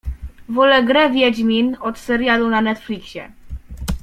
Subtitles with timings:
[0.49, 3.31] Wolę grę Wiedźmin od serialu na Netflixie.